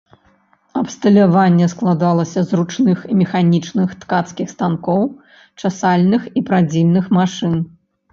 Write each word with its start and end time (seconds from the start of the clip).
Абсталяванне 0.79 1.65
складалася 1.73 2.39
з 2.51 2.57
ручных 2.59 3.03
і 3.15 3.17
механічных 3.19 3.93
ткацкіх 4.05 4.47
станкоў, 4.55 5.05
часальных 5.63 6.21
і 6.43 6.45
прадзільных 6.49 7.05
машын. 7.19 7.55